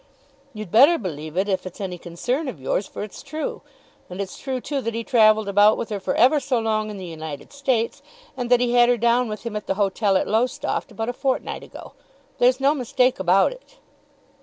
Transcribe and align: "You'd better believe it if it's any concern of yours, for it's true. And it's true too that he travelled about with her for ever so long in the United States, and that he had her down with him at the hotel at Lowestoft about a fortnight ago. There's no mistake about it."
"You'd 0.55 0.71
better 0.71 0.97
believe 0.97 1.37
it 1.37 1.47
if 1.47 1.67
it's 1.67 1.79
any 1.79 1.99
concern 1.99 2.47
of 2.47 2.59
yours, 2.59 2.87
for 2.87 3.03
it's 3.03 3.21
true. 3.21 3.61
And 4.09 4.19
it's 4.19 4.39
true 4.39 4.59
too 4.59 4.81
that 4.81 4.95
he 4.95 5.03
travelled 5.03 5.47
about 5.47 5.77
with 5.77 5.89
her 5.89 5.99
for 5.99 6.15
ever 6.15 6.39
so 6.39 6.57
long 6.57 6.89
in 6.89 6.97
the 6.97 7.05
United 7.05 7.53
States, 7.53 8.01
and 8.35 8.49
that 8.49 8.61
he 8.61 8.73
had 8.73 8.89
her 8.89 8.97
down 8.97 9.29
with 9.29 9.43
him 9.43 9.55
at 9.55 9.67
the 9.67 9.75
hotel 9.75 10.17
at 10.17 10.27
Lowestoft 10.27 10.89
about 10.89 11.09
a 11.09 11.13
fortnight 11.13 11.61
ago. 11.61 11.93
There's 12.39 12.59
no 12.59 12.73
mistake 12.73 13.19
about 13.19 13.51
it." 13.51 13.77